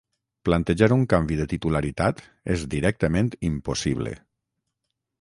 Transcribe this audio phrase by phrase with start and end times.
[0.47, 2.23] plantejar un canvi de titularitat
[2.57, 4.19] és directament impossible